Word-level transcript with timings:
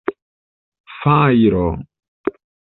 Fajro! 0.95 1.63